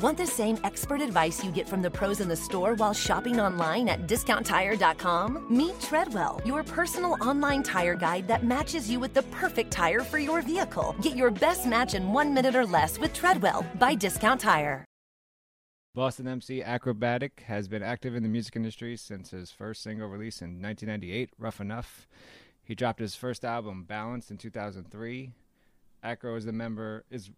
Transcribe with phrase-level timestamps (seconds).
[0.00, 3.38] Want the same expert advice you get from the pros in the store while shopping
[3.38, 5.46] online at discounttire.com?
[5.54, 10.18] Meet Treadwell, your personal online tire guide that matches you with the perfect tire for
[10.18, 10.96] your vehicle.
[11.02, 14.86] Get your best match in one minute or less with Treadwell by Discount Tire.
[15.94, 20.40] Boston MC Akrobatik has been active in the music industry since his first single release
[20.40, 22.06] in 1998, Ruff Enuff.
[22.62, 25.32] He dropped his first album, Balanced, in 2003.
[26.02, 27.28] Akro is the member is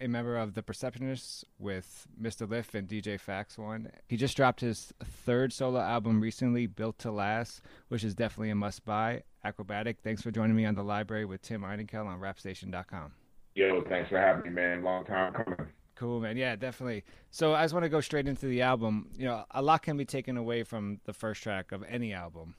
[0.00, 2.48] a member of the Perceptionists with Mr.
[2.48, 3.90] Lif and DJ Fakts One.
[4.08, 8.54] He just dropped his third solo album recently, Built to Last, which is definitely a
[8.54, 9.22] must buy.
[9.44, 13.12] Akrobatik, thanks for joining me on the library with Tim Einenkel on rapstation.com.
[13.54, 14.82] Yo, thanks for having me, man.
[14.82, 15.56] Long time coming.
[15.94, 16.36] Cool, man.
[16.36, 17.04] Yeah, definitely.
[17.30, 19.08] So I just want to go straight into the album.
[19.16, 22.54] You know, a lot can be taken away from the first track of any album.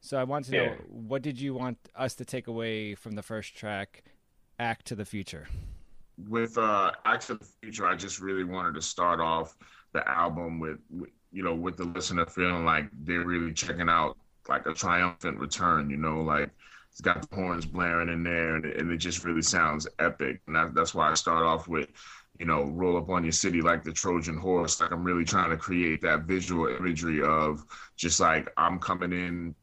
[0.00, 3.22] So I want to know, what did you want us to take away from the
[3.22, 4.04] first track,
[4.58, 5.48] Act to the Future?
[6.26, 9.56] With uh, Act of the Future, I just really wanted to start off
[9.92, 14.16] the album with, with you know, with the listener feeling like they're really checking out
[14.48, 16.50] like a triumphant return, you know, like
[16.90, 20.40] it's got the horns blaring in there and, and it just really sounds epic.
[20.46, 21.88] And that, that's why I start off with
[22.38, 24.80] you know, roll up on your city like the Trojan horse.
[24.80, 27.64] Like I'm really trying to create that visual imagery of
[27.96, 29.54] just like I'm coming in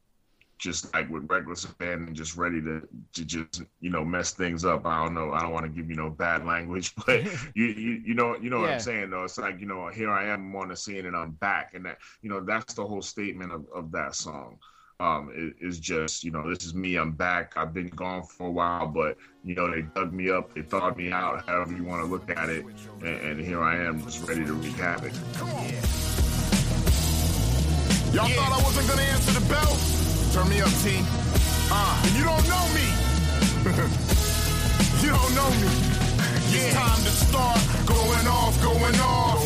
[0.58, 4.86] just like with reckless abandon, just ready to to just you know mess things up.
[4.86, 5.32] I don't know.
[5.32, 8.50] I don't want to give you no bad language, but you you you know you
[8.50, 8.62] know yeah.
[8.62, 9.24] what I'm saying though.
[9.24, 11.98] It's like you know here I am on the scene and I'm back, and that
[12.22, 14.58] you know that's the whole statement of of that song
[15.00, 16.96] um, is just, you know, this is me.
[16.96, 17.52] I'm back.
[17.56, 20.54] I've been gone for a while, but, you know, they dug me up.
[20.54, 22.64] They thawed me out, however you want to look at it.
[23.00, 25.12] And, and here I am, just ready to wreak havoc.
[25.34, 25.64] Come on.
[28.14, 28.36] Y'all yeah.
[28.36, 29.95] thought I wasn't going to answer the bell?
[30.36, 31.00] Turn me up, team.
[31.72, 32.84] Uh, and you don't know me.
[35.00, 35.72] you don't know me.
[36.52, 36.60] Yeah.
[36.60, 37.56] It's time to start
[37.88, 39.40] going off, going off.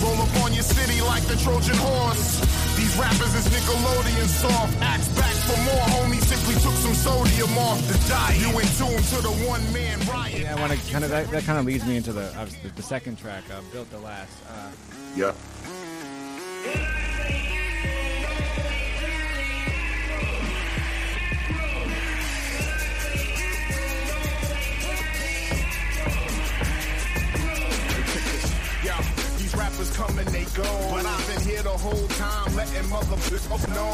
[0.00, 2.40] Go Roll up on your city like the Trojan horse.
[2.74, 4.80] These rappers is Nickelodeon soft.
[4.80, 6.22] Acts back for more, homie.
[6.24, 8.40] Simply took some sodium off the diet.
[8.40, 10.40] You in tune to the one man riot.
[10.40, 12.70] Yeah, I want to kind of that, that kind of leads me into the obviously
[12.74, 14.32] the second track, uh, Built the Last.
[14.48, 14.70] Uh,
[15.14, 15.34] yeah.
[30.00, 30.64] Come and they go.
[30.88, 33.92] But I've been here the whole time, letting motherfuckers know.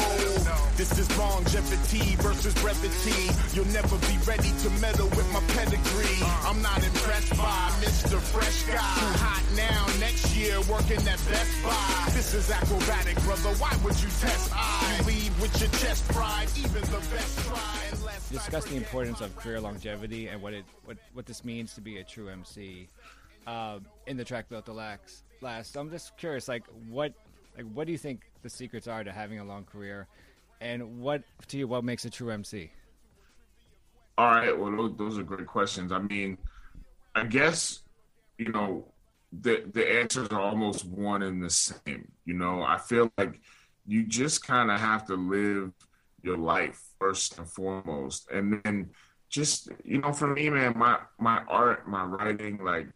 [0.77, 3.27] This is longevity versus brevity.
[3.51, 6.23] You'll never be ready to meddle with my pedigree.
[6.47, 8.15] I'm not impressed by Mr.
[8.23, 8.77] Fresh Guy.
[8.79, 12.11] Too hot now, next year working at Best Buy.
[12.15, 13.51] This is Akrobatik, brother.
[13.59, 14.99] Why would you test I?
[14.99, 17.87] You leave with your chest pride, even the best try.
[18.31, 21.97] Discuss the importance of career longevity and what it what what this means to be
[21.97, 22.87] a true MC.
[23.47, 25.77] Uh, in the track built to last last.
[25.77, 27.13] I'm just curious, like what,
[27.55, 30.07] like what do you think the secrets are to having a long career,
[30.59, 32.71] and what to you what makes a true MC?
[34.17, 35.93] All right, well those are great questions.
[35.93, 36.37] I mean,
[37.15, 37.83] I guess
[38.37, 38.91] you know
[39.31, 42.11] the the answers are almost one and the same.
[42.25, 43.39] You know, I feel like
[43.85, 45.71] you just kind of have to live
[46.21, 48.89] your life first and foremost, and then
[49.29, 52.87] just you know, for me, man, my my art, my writing, like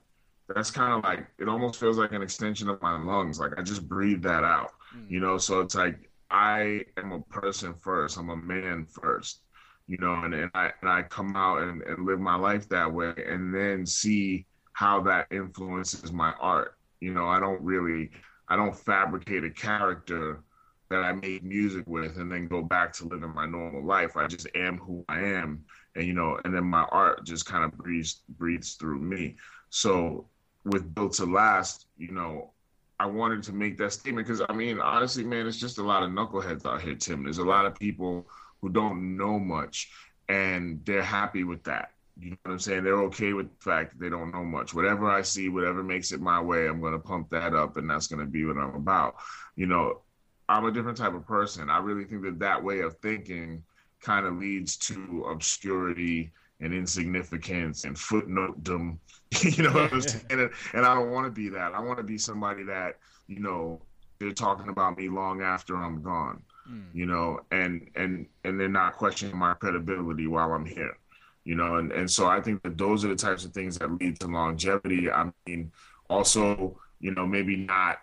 [0.56, 3.40] that's kind of like it almost feels like an extension of my lungs.
[3.40, 5.10] Like I just breathe that out, mm.
[5.10, 5.38] you know.
[5.38, 8.18] So it's like I am a person first.
[8.18, 9.42] I'm a man first,
[9.88, 12.92] you know, and, and I and I come out and, and live my life that
[12.92, 16.76] way, and then see how that influences my art.
[17.02, 18.12] You know, I don't really,
[18.48, 20.44] I don't fabricate a character
[20.90, 24.18] that I make music with and then go back to living my normal life.
[24.18, 25.64] I just am who I am,
[25.96, 29.38] and you know, and then my art just kind of breathes breathes through me.
[29.70, 30.28] So
[30.66, 32.52] with Built to Last, you know,
[33.00, 36.04] I wanted to make that statement because I mean, honestly, man, it's just a lot
[36.04, 37.24] of knuckleheads out here, Tim.
[37.24, 38.28] There's a lot of people
[38.62, 39.92] who don't know much
[40.30, 41.92] and they're happy with that.
[42.20, 42.84] You know what I'm saying?
[42.84, 44.76] They're okay with the fact that they don't know much.
[44.76, 47.90] Whatever I see, whatever makes it my way, I'm going to pump that up and
[47.90, 49.16] that's going to be what I'm about.
[49.56, 50.02] You know,
[50.48, 51.72] I'm a different type of person.
[51.72, 53.64] I really think that that way of thinking
[54.02, 56.32] kind of leads to obscurity
[56.62, 59.00] and insignificance and footnote them.
[59.42, 60.26] you know what I'm saying?
[60.30, 61.74] And, and I don't want to be that.
[61.74, 62.98] I want to be somebody that,
[63.28, 63.82] you know,
[64.20, 66.44] they're talking about me long after I'm gone.
[66.70, 66.86] Mm.
[66.94, 70.96] You know, and and and they're not questioning my credibility while I'm here.
[71.44, 73.92] You know, and, and so I think that those are the types of things that
[74.00, 75.10] lead to longevity.
[75.10, 75.72] I mean,
[76.08, 77.98] also, you know, maybe not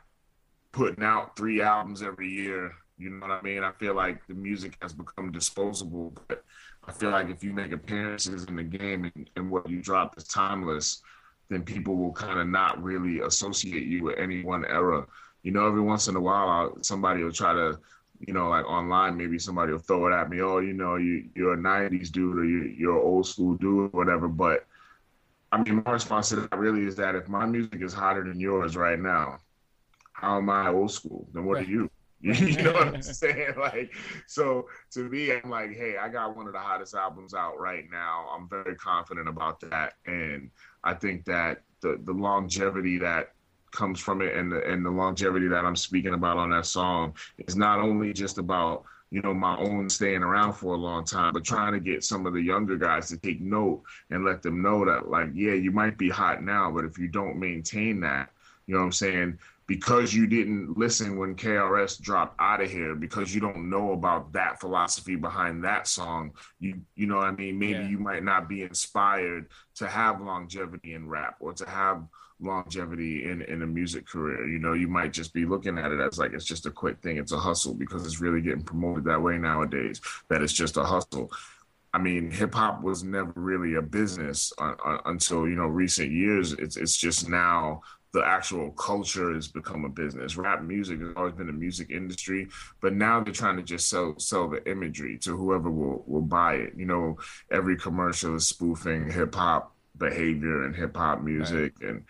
[0.72, 2.72] putting out three albums every year.
[2.98, 3.62] You know what I mean?
[3.62, 6.42] I feel like the music has become disposable, but
[6.86, 10.16] I feel like if you make appearances in the game and, and what you drop
[10.16, 11.02] is timeless,
[11.48, 15.06] then people will kind of not really associate you with any one era.
[15.42, 17.78] You know, every once in a while, I'll, somebody will try to,
[18.26, 20.40] you know, like online, maybe somebody will throw it at me.
[20.40, 23.94] Oh, you know, you you're a '90s dude or you, you're an old school dude,
[23.94, 24.28] or whatever.
[24.28, 24.66] But
[25.52, 28.40] I mean, my response to that really is that if my music is hotter than
[28.40, 29.38] yours right now,
[30.12, 31.28] how am I old school?
[31.32, 31.66] Then what right.
[31.66, 31.90] are you?
[32.22, 33.54] You know what I'm saying?
[33.56, 33.94] Like,
[34.26, 37.84] so to me, I'm like, hey, I got one of the hottest albums out right
[37.90, 38.28] now.
[38.34, 40.50] I'm very confident about that, and
[40.82, 43.34] I think that the the longevity that
[43.70, 47.14] comes from it, and the and the longevity that I'm speaking about on that song
[47.46, 51.32] is not only just about you know my own staying around for a long time,
[51.34, 54.60] but trying to get some of the younger guys to take note and let them
[54.60, 58.30] know that, like, yeah, you might be hot now, but if you don't maintain that,
[58.66, 59.38] you know what I'm saying
[59.68, 64.32] because you didn't listen when KRS dropped out of here because you don't know about
[64.32, 67.88] that philosophy behind that song you you know what I mean maybe yeah.
[67.88, 72.02] you might not be inspired to have longevity in rap or to have
[72.40, 76.00] longevity in in a music career you know you might just be looking at it
[76.00, 79.04] as like it's just a quick thing it's a hustle because it's really getting promoted
[79.04, 81.30] that way nowadays that it's just a hustle
[81.94, 86.10] I mean, hip hop was never really a business uh, uh, until you know recent
[86.10, 86.52] years.
[86.52, 87.80] It's it's just now
[88.12, 90.36] the actual culture has become a business.
[90.36, 92.48] Rap music has always been a music industry,
[92.80, 96.54] but now they're trying to just sell sell the imagery to whoever will will buy
[96.54, 96.72] it.
[96.76, 97.18] You know,
[97.50, 101.90] every commercial is spoofing hip hop behavior and hip hop music right.
[101.90, 102.04] and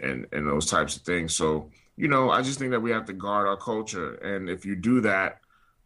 [0.00, 1.34] and and those types of things.
[1.34, 4.14] So, you know, I just think that we have to guard our culture.
[4.14, 5.40] And if you do that,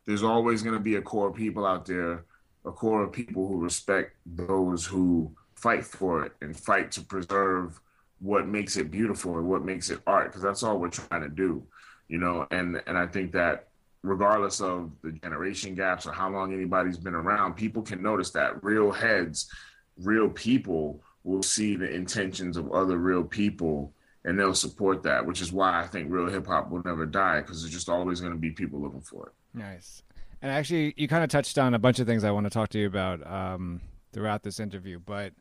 [0.06, 2.24] there's always going to be a core of people out there,
[2.66, 7.80] a core of people who respect those who fight for it and fight to preserve
[8.20, 11.28] what makes it beautiful and what makes it art because that's all we're trying to
[11.28, 11.66] do
[12.08, 12.46] you know?
[12.50, 13.68] And and i think that
[14.02, 18.62] regardless of the generation gaps or how long anybody's been around people can notice that
[18.62, 19.50] real heads
[19.98, 23.92] real people will see the intentions of other real people
[24.26, 27.62] and they'll support that which is why i think real hip-hop will never die because
[27.62, 29.32] there's just always going to be people looking for it.
[29.58, 30.02] Nice.
[30.42, 32.68] And actually you kind of touched on a bunch of things i want to talk
[32.70, 33.80] to you about um,
[34.12, 35.32] throughout this interview but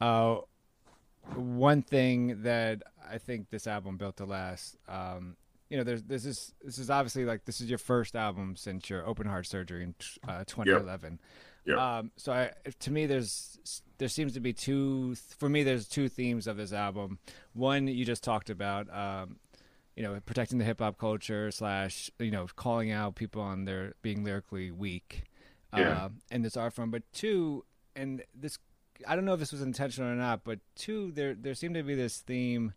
[0.00, 0.38] uh,
[1.34, 5.36] one thing that I think this album built to last, um,
[5.70, 8.90] you know, there's this is this is obviously like this is your first album since
[8.90, 9.94] your open heart surgery in
[10.28, 11.12] uh, 2011.
[11.12, 11.20] Yep.
[11.64, 11.78] Yep.
[11.78, 15.14] Um, so I, to me, there's there seems to be two.
[15.38, 17.18] For me, there's two themes of this album.
[17.52, 19.36] One you just talked about, um,
[19.96, 23.94] you know, protecting the hip hop culture slash you know calling out people on their
[24.02, 25.24] being lyrically weak,
[25.76, 26.04] yeah.
[26.04, 26.90] uh, and this art form.
[26.90, 27.64] But two,
[27.94, 28.58] and this
[29.06, 31.82] I don't know if this was intentional or not, but two, there there seemed to
[31.82, 32.74] be this theme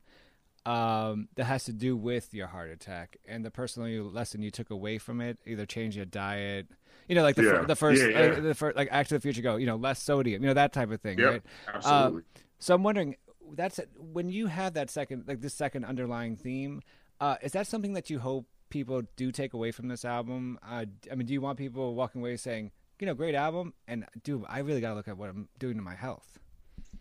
[0.66, 4.70] um, that has to do with your heart attack and the personal lesson you took
[4.70, 5.38] away from it.
[5.46, 6.68] Either change your diet,
[7.08, 7.52] you know, like the, yeah.
[7.52, 8.18] fir- the first, yeah, yeah.
[8.18, 10.54] Uh, the first, like Act of the Future go, you know, less sodium, you know,
[10.54, 11.42] that type of thing, yep, right?
[11.74, 12.22] Absolutely.
[12.22, 13.16] Uh, so I'm wondering,
[13.54, 16.82] that's when you have that second, like this second underlying theme.
[17.20, 20.58] Uh, is that something that you hope people do take away from this album?
[20.68, 23.74] Uh, I mean, do you want people walking away saying, you know, great album.
[23.88, 26.40] And dude, I really got to look at what I'm doing to my health.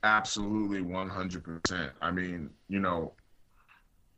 [0.02, 1.92] Absolutely, one hundred percent.
[2.02, 3.12] I mean, you know,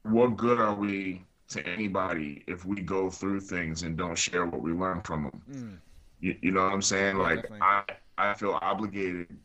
[0.03, 4.63] what good are we to anybody if we go through things and don't share what
[4.63, 5.43] we learn from them?
[5.51, 5.79] Mm.
[6.21, 7.17] You, you, know what I'm saying?
[7.17, 7.61] Yeah, like definitely.
[7.63, 7.85] I,
[8.19, 9.37] I feel obligated.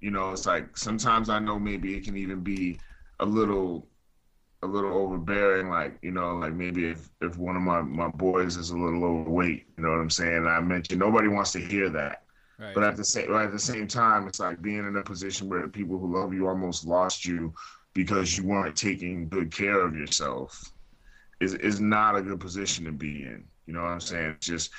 [0.00, 2.78] You know, it's like sometimes I know maybe it can even be
[3.20, 3.86] a little
[4.62, 8.56] a little overbearing, like, you know, like maybe if, if one of my, my boys
[8.56, 10.36] is a little overweight, you know what I'm saying?
[10.36, 12.24] And I mentioned nobody wants to hear that.
[12.58, 12.74] Right.
[12.74, 15.68] But at the same at the same time, it's like being in a position where
[15.68, 17.54] people who love you almost lost you
[17.94, 20.72] because you weren't taking good care of yourself
[21.40, 23.44] is is not a good position to be in.
[23.66, 24.30] You know what I'm saying?
[24.30, 24.70] It's just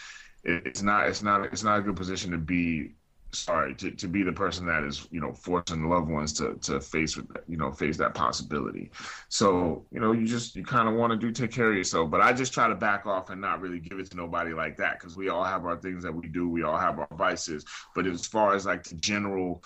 [0.44, 2.96] it's not it's not it's not a good position to be
[3.32, 6.80] sorry to, to be the person that is you know forcing loved ones to to
[6.80, 8.92] face with you know face that possibility.
[9.30, 12.10] So you know you just you kind of want to do take care of yourself.
[12.10, 14.78] But i just try to back off and not really give it to nobody like
[14.78, 16.50] that because we all have our things that we do.
[16.50, 17.66] We all have our vices.
[17.96, 19.64] But as far as like the general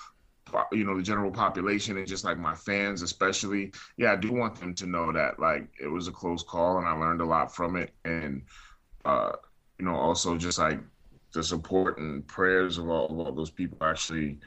[0.72, 4.54] you know the general population and just like my fans especially yeah i do want
[4.60, 7.56] them to know that like it was a close call and i learned a lot
[7.56, 7.92] from it.
[8.06, 8.44] And
[9.06, 9.32] uh
[9.80, 10.80] you know also just like
[11.34, 14.40] the support and prayers of all, of all those people actually,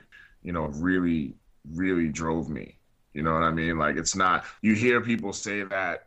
[0.42, 1.34] you know, really,
[1.74, 2.78] really drove me.
[3.12, 3.78] You know what I mean?
[3.78, 6.06] Like it's not you hear people say that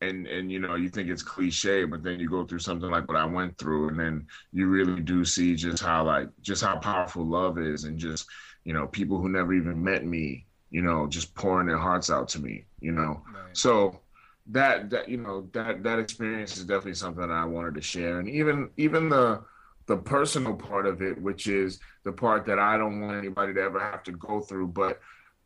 [0.00, 3.06] and and you know you think it's cliche but then you go through something like
[3.08, 6.76] what i went through and then you really do see just how like just how
[6.76, 8.26] powerful love is and just
[8.64, 12.28] you know people who never even met me you know just pouring their hearts out
[12.28, 13.56] to me you know right.
[13.56, 14.00] so
[14.46, 18.20] that that you know that that experience is definitely something that i wanted to share
[18.20, 19.42] and even even the
[19.86, 23.60] the personal part of it which is the part that i don't want anybody to
[23.60, 25.00] ever have to go through but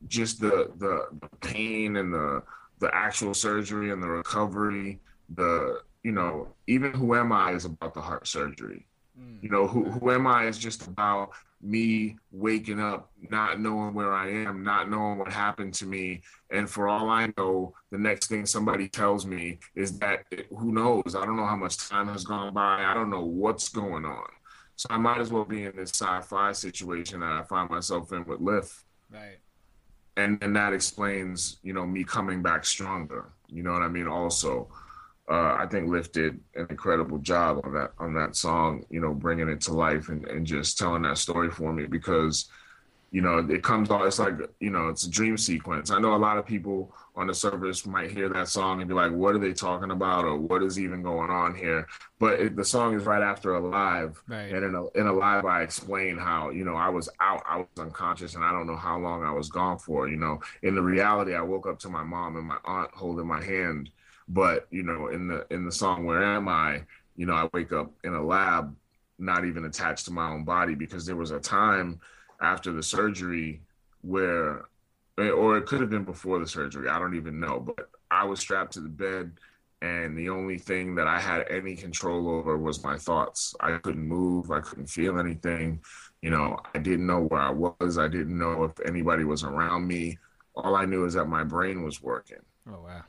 [0.09, 2.43] just the the, the pain and the
[2.81, 5.01] the actual surgery and the recovery,
[5.35, 8.87] the you know, even who am I is about the heart surgery.
[9.19, 9.43] Mm.
[9.43, 11.31] You know, who who am I is just about
[11.65, 16.69] me waking up, not knowing where I am, not knowing what happened to me, and
[16.69, 21.17] for all I know, the next thing somebody tells me is that who knows?
[21.17, 22.85] I don't know how much time has gone by.
[22.85, 24.27] I don't know what's going on.
[24.77, 28.25] So I might as well be in this sci-fi situation that I find myself in
[28.25, 28.85] with Lif.
[29.11, 29.39] Right
[30.17, 34.07] and and that explains you know me coming back stronger you know what i mean
[34.07, 34.69] also
[35.31, 39.15] uh, i think Lif did an incredible job on that on that song you know
[39.15, 42.49] bringing it to life and, and just telling that story for me because
[43.15, 45.93] you know, it comes on, it's like, you know, it's a dream sequence.
[45.93, 48.95] I know a lot of people on the surface might hear that song and be
[48.95, 50.25] like, what are they talking about?
[50.25, 51.87] Or what is even going on here?
[52.19, 54.21] But it, the song is right after Alive.
[54.27, 54.53] Right.
[54.53, 57.69] And in, a, in Alive, I explain how, you know, I was out, I was
[57.79, 60.09] unconscious, and I don't know how long I was gone for.
[60.09, 63.29] You know, in the reality, I woke up to my mom and my aunt holding
[63.29, 63.91] my hand.
[64.29, 66.83] But, you know, in the in the song Where Am I?
[67.17, 68.75] You know, I wake up in a lab,
[69.19, 72.01] not even attached to my own body because there was a time–
[72.41, 73.63] after the surgery
[74.03, 74.67] where
[75.19, 78.25] eh, or it could have been before the surgery i don't even know but i
[78.25, 79.33] was strapped to the bed
[79.83, 83.55] and the only thing that i had any control over was my thoughts.
[83.61, 85.81] I couldn't move i couldn't feel anything.
[86.23, 89.87] You know i didn't know where i was i didn't know if anybody was around
[89.87, 90.19] me.
[90.55, 92.43] All i knew is that my brain was working.
[92.69, 93.05] Oh wow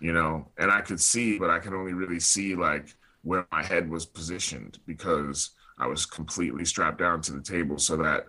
[0.00, 3.62] you know and i could see but i could only really see like where my
[3.62, 8.26] head was positioned because i was completely strapped down to the table so that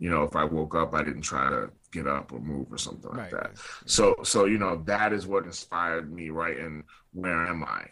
[0.00, 2.78] you know, if I woke up, I didn't try to get up or move or
[2.78, 3.42] something like right.
[3.42, 3.58] that.
[3.84, 7.84] So, so you know, that is what inspired me writing "Where Am I?"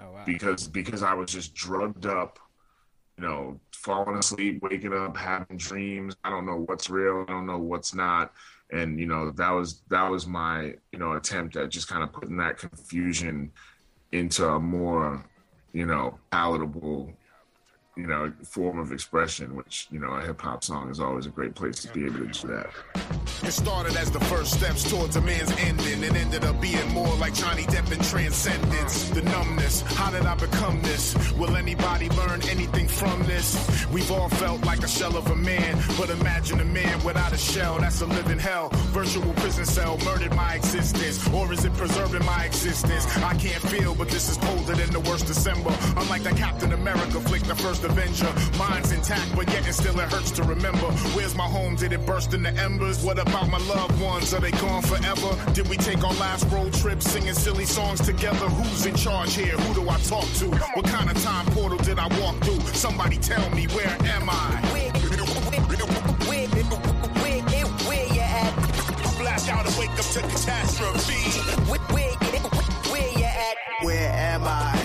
[0.00, 0.22] Oh, wow.
[0.24, 2.38] Because because I was just drugged up,
[3.18, 6.16] you know, falling asleep, waking up, having dreams.
[6.22, 7.24] I don't know what's real.
[7.28, 8.32] I don't know what's not.
[8.70, 12.12] And you know, that was that was my you know attempt at just kind of
[12.12, 13.50] putting that confusion
[14.12, 15.24] into a more
[15.72, 17.12] you know palatable
[17.98, 21.30] you know, form of expression, which, you know, a hip hop song is always a
[21.30, 22.70] great place to be able to do that.
[23.42, 27.12] It started as the first steps towards a man's ending and ended up being more
[27.16, 29.10] like Johnny Depp in transcendence.
[29.10, 31.32] The numbness, how did I become this?
[31.32, 33.86] Will anybody learn anything from this?
[33.92, 37.38] We've all felt like a shell of a man, but imagine a man without a
[37.38, 38.68] shell, that's a living hell.
[38.92, 43.06] Virtual prison cell murdered my existence, or is it preserving my existence?
[43.16, 45.74] I can't feel, but this is colder than the worst December.
[45.96, 48.32] Unlike the Captain America flick, the first Avenger.
[48.58, 50.86] Mine's intact, but yet and still it hurts to remember.
[51.14, 51.76] Where's my home?
[51.76, 53.04] Did it burst into embers?
[53.04, 54.32] What about my loved ones?
[54.34, 55.30] Are they gone forever?
[55.52, 58.46] Did we take our last road trip singing silly songs together?
[58.48, 59.56] Who's in charge here?
[59.56, 60.46] Who do I talk to?
[60.74, 62.60] What kind of time portal did I walk through?
[62.74, 64.60] Somebody tell me, where am I?
[64.72, 64.90] Where,
[67.88, 68.52] where, you at?
[69.18, 71.40] Flash out and wake up to catastrophe.
[71.70, 72.12] Where, where,
[72.92, 73.56] where you at?
[73.82, 74.77] Where am I?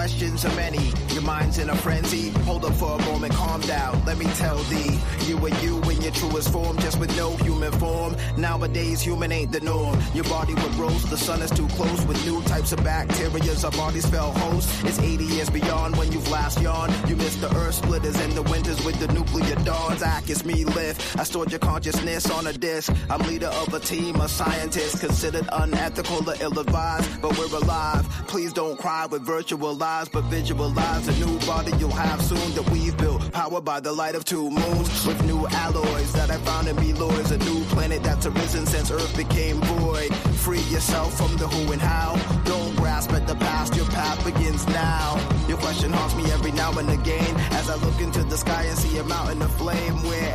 [0.00, 0.90] Questions of many.
[1.12, 2.30] Your mind's in a frenzy.
[2.48, 4.02] Hold up for a moment, calm down.
[4.06, 7.70] Let me tell thee, you are you in your truest form, just with no human
[7.72, 8.16] form.
[8.38, 9.98] Nowadays, human ain't the norm.
[10.14, 13.52] Your body would roast, the sun is too close with new types of bacteria.
[13.62, 14.84] Our bodies fell host.
[14.86, 16.94] It's 80 years beyond when you've last yawned.
[17.06, 20.02] You missed the earth splitters and the winters with the nuclear dawns.
[20.02, 20.96] Act is me live.
[21.18, 22.90] I stored your consciousness on a disc.
[23.10, 28.08] I'm leader of a team of scientists considered unethical or ill advised, but we're alive.
[28.28, 32.68] Please don't cry with virtual visualize, but visualize a new body you'll have soon that
[32.70, 36.68] we've built, powered by the light of two moons, with new alloys that I found
[36.68, 40.14] in Belois, a new planet that's arisen since Earth became void.
[40.44, 42.16] Free yourself from the who and how.
[42.44, 45.18] Don't grasp at the past, your path begins now.
[45.48, 48.78] Your question haunts me every now and again as I look into the sky and
[48.78, 50.02] see a mountain of flame.
[50.02, 50.34] Where